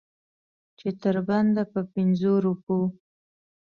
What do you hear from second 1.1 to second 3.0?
بنده په پنځو روپو.